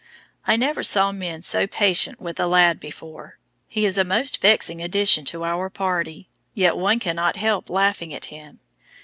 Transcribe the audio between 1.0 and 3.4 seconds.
men so patient with a lad before.